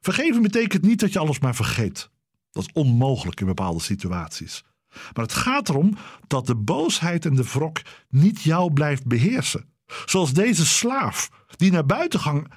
Vergeven 0.00 0.42
betekent 0.42 0.82
niet 0.82 1.00
dat 1.00 1.12
je 1.12 1.18
alles 1.18 1.38
maar 1.38 1.54
vergeet. 1.54 2.10
Dat 2.50 2.62
is 2.62 2.72
onmogelijk 2.72 3.40
in 3.40 3.46
bepaalde 3.46 3.80
situaties. 3.80 4.64
Maar 4.88 5.24
het 5.24 5.32
gaat 5.32 5.68
erom 5.68 5.96
dat 6.26 6.46
de 6.46 6.56
boosheid 6.56 7.24
en 7.24 7.34
de 7.34 7.44
wrok 7.44 7.82
niet 8.08 8.42
jou 8.42 8.72
blijft 8.72 9.06
beheersen. 9.06 9.72
Zoals 10.04 10.32
deze 10.32 10.66
slaaf 10.66 11.30
die 11.56 11.70
naar 11.70 11.86
buiten 11.86 12.48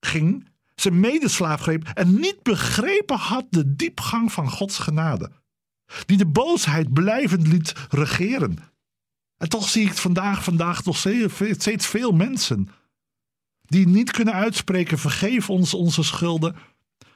ging, 0.00 0.50
zijn 0.82 1.00
medeslaaf 1.00 1.60
greep 1.60 1.88
en 1.88 2.14
niet 2.14 2.42
begrepen 2.42 3.16
had 3.16 3.46
de 3.50 3.76
diepgang 3.76 4.32
van 4.32 4.50
Gods 4.50 4.78
genade. 4.78 5.30
Die 6.06 6.16
de 6.16 6.26
boosheid 6.26 6.92
blijvend 6.92 7.46
liet 7.46 7.74
regeren. 7.90 8.58
En 9.36 9.48
toch 9.48 9.68
zie 9.68 9.86
ik 9.86 9.94
vandaag, 9.94 10.44
vandaag 10.44 10.84
nog 10.84 10.96
steeds 10.96 11.86
veel 11.86 12.12
mensen 12.12 12.68
die 13.62 13.88
niet 13.88 14.10
kunnen 14.10 14.34
uitspreken: 14.34 14.98
vergeef 14.98 15.50
ons 15.50 15.74
onze 15.74 16.02
schulden, 16.02 16.56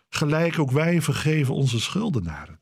gelijk 0.08 0.58
ook 0.58 0.70
wij 0.70 1.02
vergeven 1.02 1.54
onze 1.54 1.80
schuldenaren. 1.80 2.61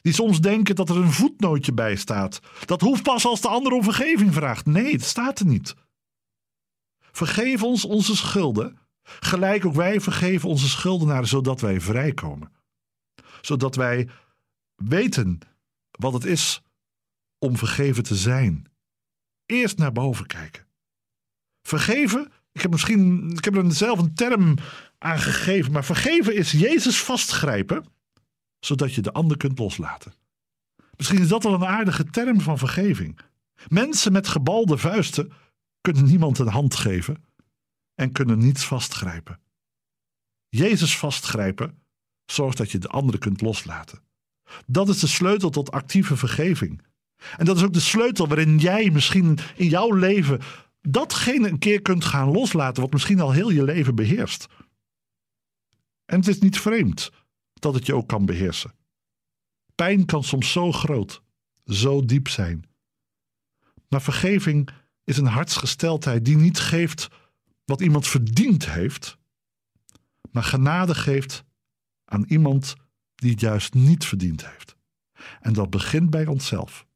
Die 0.00 0.12
soms 0.12 0.40
denken 0.40 0.74
dat 0.74 0.88
er 0.88 0.96
een 0.96 1.12
voetnootje 1.12 1.72
bij 1.72 1.96
staat. 1.96 2.40
Dat 2.64 2.80
hoeft 2.80 3.02
pas 3.02 3.24
als 3.24 3.40
de 3.40 3.48
ander 3.48 3.72
om 3.72 3.82
vergeving 3.82 4.34
vraagt. 4.34 4.66
Nee, 4.66 4.92
het 4.92 5.04
staat 5.04 5.38
er 5.38 5.46
niet. 5.46 5.74
Vergeef 7.12 7.62
ons 7.62 7.84
onze 7.84 8.16
schulden, 8.16 8.78
gelijk 9.20 9.64
ook 9.64 9.74
wij 9.74 10.00
vergeven 10.00 10.48
onze 10.48 10.68
schuldenaren, 10.68 11.28
zodat 11.28 11.60
wij 11.60 11.80
vrijkomen. 11.80 12.52
Zodat 13.40 13.74
wij 13.74 14.08
weten 14.74 15.38
wat 15.90 16.12
het 16.12 16.24
is 16.24 16.62
om 17.38 17.56
vergeven 17.56 18.02
te 18.02 18.16
zijn. 18.16 18.66
Eerst 19.46 19.78
naar 19.78 19.92
boven 19.92 20.26
kijken. 20.26 20.66
Vergeven, 21.62 22.32
ik 22.52 22.60
heb 22.60 22.70
misschien, 22.70 23.30
ik 23.30 23.44
heb 23.44 23.56
er 23.56 23.72
zelf 23.72 23.98
een 23.98 24.14
term 24.14 24.56
aan 24.98 25.18
gegeven, 25.18 25.72
maar 25.72 25.84
vergeven 25.84 26.34
is 26.34 26.50
Jezus 26.50 27.02
vastgrijpen, 27.02 27.84
zodat 28.60 28.94
je 28.94 29.00
de 29.00 29.12
ander 29.12 29.36
kunt 29.36 29.58
loslaten. 29.58 30.14
Misschien 30.96 31.20
is 31.20 31.28
dat 31.28 31.42
wel 31.42 31.54
een 31.54 31.66
aardige 31.66 32.04
term 32.04 32.40
van 32.40 32.58
vergeving. 32.58 33.18
Mensen 33.68 34.12
met 34.12 34.28
gebalde 34.28 34.78
vuisten 34.78 35.32
kunnen 35.80 36.04
niemand 36.04 36.38
een 36.38 36.48
hand 36.48 36.74
geven 36.74 37.27
en 37.98 38.12
kunnen 38.12 38.38
niets 38.38 38.64
vastgrijpen. 38.64 39.40
Jezus 40.48 40.98
vastgrijpen 40.98 41.82
zorgt 42.26 42.56
dat 42.56 42.70
je 42.70 42.78
de 42.78 42.88
andere 42.88 43.18
kunt 43.18 43.40
loslaten. 43.40 44.02
Dat 44.66 44.88
is 44.88 44.98
de 44.98 45.06
sleutel 45.06 45.50
tot 45.50 45.70
actieve 45.70 46.16
vergeving. 46.16 46.82
En 47.36 47.44
dat 47.44 47.56
is 47.56 47.62
ook 47.62 47.72
de 47.72 47.80
sleutel 47.80 48.28
waarin 48.28 48.58
jij 48.58 48.90
misschien 48.90 49.38
in 49.56 49.68
jouw 49.68 49.92
leven 49.92 50.40
datgene 50.80 51.48
een 51.48 51.58
keer 51.58 51.82
kunt 51.82 52.04
gaan 52.04 52.30
loslaten 52.30 52.82
wat 52.82 52.92
misschien 52.92 53.20
al 53.20 53.32
heel 53.32 53.50
je 53.50 53.62
leven 53.62 53.94
beheerst. 53.94 54.46
En 56.04 56.18
het 56.18 56.28
is 56.28 56.38
niet 56.38 56.58
vreemd 56.58 57.10
dat 57.52 57.74
het 57.74 57.86
je 57.86 57.94
ook 57.94 58.08
kan 58.08 58.26
beheersen. 58.26 58.74
Pijn 59.74 60.04
kan 60.04 60.24
soms 60.24 60.52
zo 60.52 60.72
groot, 60.72 61.22
zo 61.64 62.04
diep 62.04 62.28
zijn. 62.28 62.64
Maar 63.88 64.02
vergeving 64.02 64.68
is 65.04 65.16
een 65.16 65.26
hartsgesteldheid 65.26 66.24
die 66.24 66.36
niet 66.36 66.58
geeft 66.58 67.08
wat 67.68 67.80
iemand 67.80 68.06
verdiend 68.06 68.70
heeft, 68.70 69.18
maar 70.30 70.42
genade 70.42 70.94
geeft 70.94 71.44
aan 72.04 72.24
iemand 72.28 72.74
die 73.14 73.30
het 73.30 73.40
juist 73.40 73.74
niet 73.74 74.04
verdiend 74.04 74.46
heeft. 74.46 74.76
En 75.40 75.52
dat 75.52 75.70
begint 75.70 76.10
bij 76.10 76.26
onszelf. 76.26 76.86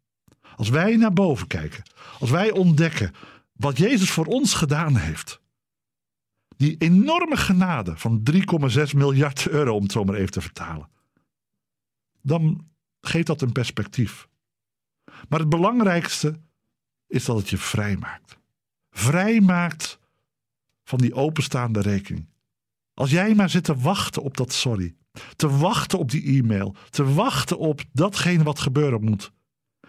Als 0.57 0.69
wij 0.69 0.97
naar 0.97 1.13
boven 1.13 1.47
kijken, 1.47 1.83
als 2.19 2.31
wij 2.31 2.51
ontdekken 2.51 3.13
wat 3.53 3.79
Jezus 3.79 4.11
voor 4.11 4.27
ons 4.27 4.55
gedaan 4.55 4.97
heeft, 4.97 5.41
die 6.57 6.77
enorme 6.79 7.37
genade 7.37 7.97
van 7.97 8.23
3,6 8.33 8.97
miljard 8.97 9.49
euro, 9.49 9.75
om 9.75 9.83
het 9.83 9.93
zo 9.93 10.05
maar 10.05 10.15
even 10.15 10.33
te 10.33 10.41
vertalen, 10.41 10.89
dan 12.23 12.67
geeft 13.01 13.27
dat 13.27 13.43
een 13.43 13.53
perspectief. 13.53 14.29
Maar 15.29 15.41
het 15.41 15.49
belangrijkste 15.49 16.41
is 17.07 17.25
dat 17.25 17.37
het 17.37 17.51
je 17.51 17.59
vrij 17.59 17.97
maakt. 17.97 18.39
Vrij 18.91 19.41
maakt 19.41 20.01
van 20.85 20.99
die 20.99 21.15
openstaande 21.15 21.81
rekening. 21.81 22.29
Als 22.95 23.11
jij 23.11 23.35
maar 23.35 23.51
zit 23.51 23.65
te 23.65 23.77
wachten 23.77 24.23
op 24.23 24.37
dat 24.37 24.53
sorry, 24.53 24.95
te 25.37 25.49
wachten 25.49 25.99
op 25.99 26.11
die 26.11 26.39
e-mail, 26.39 26.75
te 26.91 27.13
wachten 27.13 27.59
op 27.59 27.83
datgene 27.93 28.43
wat 28.43 28.61
gebeuren 28.61 29.05
moet. 29.05 29.33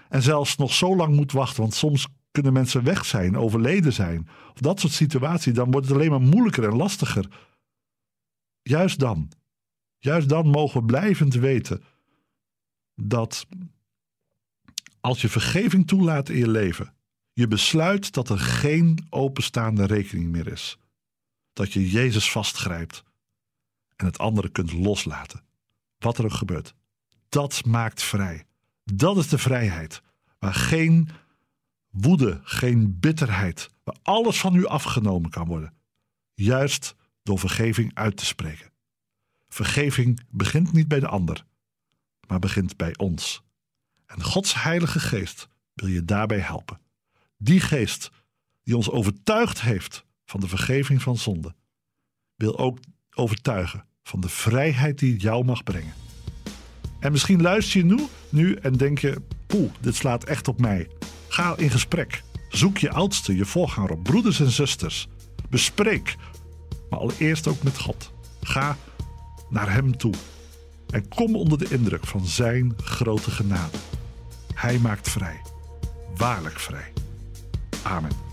En 0.09 0.21
zelfs 0.21 0.55
nog 0.55 0.73
zo 0.73 0.95
lang 0.95 1.15
moet 1.15 1.31
wachten, 1.31 1.61
want 1.61 1.73
soms 1.73 2.07
kunnen 2.31 2.53
mensen 2.53 2.83
weg 2.83 3.05
zijn, 3.05 3.37
overleden 3.37 3.93
zijn. 3.93 4.27
Of 4.53 4.59
dat 4.59 4.79
soort 4.79 4.93
situaties, 4.93 5.53
dan 5.53 5.71
wordt 5.71 5.87
het 5.87 5.95
alleen 5.95 6.09
maar 6.09 6.21
moeilijker 6.21 6.63
en 6.63 6.75
lastiger. 6.75 7.27
Juist 8.61 8.99
dan, 8.99 9.31
juist 9.97 10.29
dan 10.29 10.47
mogen 10.47 10.79
we 10.79 10.85
blijvend 10.85 11.33
weten 11.33 11.83
dat 12.95 13.45
als 14.99 15.21
je 15.21 15.29
vergeving 15.29 15.87
toelaat 15.87 16.29
in 16.29 16.37
je 16.37 16.49
leven, 16.49 16.93
je 17.33 17.47
besluit 17.47 18.13
dat 18.13 18.29
er 18.29 18.39
geen 18.39 18.97
openstaande 19.09 19.85
rekening 19.85 20.31
meer 20.31 20.47
is. 20.47 20.77
Dat 21.53 21.73
je 21.73 21.89
Jezus 21.89 22.31
vastgrijpt 22.31 23.03
en 23.95 24.05
het 24.05 24.17
andere 24.17 24.49
kunt 24.49 24.71
loslaten. 24.71 25.43
Wat 25.97 26.17
er 26.17 26.25
ook 26.25 26.33
gebeurt. 26.33 26.73
Dat 27.29 27.65
maakt 27.65 28.03
vrij. 28.03 28.45
Dat 28.83 29.17
is 29.17 29.27
de 29.27 29.37
vrijheid. 29.37 30.01
Waar 30.39 30.53
geen 30.53 31.09
woede, 31.89 32.39
geen 32.43 32.99
bitterheid, 32.99 33.69
waar 33.83 33.97
alles 34.01 34.39
van 34.39 34.55
u 34.55 34.65
afgenomen 34.65 35.29
kan 35.29 35.47
worden. 35.47 35.73
Juist 36.33 36.95
door 37.23 37.39
vergeving 37.39 37.95
uit 37.95 38.17
te 38.17 38.25
spreken. 38.25 38.71
Vergeving 39.47 40.19
begint 40.29 40.73
niet 40.73 40.87
bij 40.87 40.99
de 40.99 41.07
ander, 41.07 41.45
maar 42.27 42.39
begint 42.39 42.77
bij 42.77 42.97
ons. 42.97 43.43
En 44.05 44.23
Gods 44.23 44.63
Heilige 44.63 44.99
Geest 44.99 45.47
wil 45.73 45.87
je 45.87 46.05
daarbij 46.05 46.39
helpen. 46.39 46.79
Die 47.37 47.59
geest 47.59 48.11
die 48.63 48.75
ons 48.75 48.89
overtuigd 48.89 49.61
heeft 49.61 50.05
van 50.33 50.41
de 50.41 50.47
vergeving 50.47 51.01
van 51.01 51.17
zonde, 51.17 51.53
wil 52.35 52.57
ook 52.57 52.79
overtuigen 53.15 53.85
van 54.03 54.19
de 54.19 54.29
vrijheid 54.29 54.99
die 54.99 55.17
jou 55.17 55.45
mag 55.45 55.63
brengen. 55.63 55.93
En 56.99 57.11
misschien 57.11 57.41
luister 57.41 57.79
je 57.79 57.85
nu, 57.85 57.99
nu 58.29 58.53
en 58.53 58.73
denk 58.73 58.99
je: 58.99 59.21
poeh, 59.47 59.71
dit 59.79 59.95
slaat 59.95 60.23
echt 60.23 60.47
op 60.47 60.59
mij. 60.59 60.87
Ga 61.27 61.57
in 61.57 61.69
gesprek. 61.69 62.23
Zoek 62.49 62.77
je 62.77 62.89
oudste, 62.89 63.35
je 63.35 63.45
voorganger 63.45 63.97
broeders 63.97 64.39
en 64.39 64.51
zusters. 64.51 65.07
Bespreek, 65.49 66.15
maar 66.89 66.99
allereerst 66.99 67.47
ook 67.47 67.63
met 67.63 67.79
God. 67.79 68.11
Ga 68.41 68.77
naar 69.49 69.73
Hem 69.73 69.97
toe 69.97 70.13
en 70.89 71.07
kom 71.07 71.35
onder 71.35 71.57
de 71.57 71.67
indruk 71.69 72.05
van 72.05 72.25
Zijn 72.25 72.73
grote 72.77 73.31
genade. 73.31 73.77
Hij 74.53 74.79
maakt 74.79 75.09
vrij, 75.09 75.41
waarlijk 76.15 76.59
vrij. 76.59 76.93
Amen. 77.83 78.32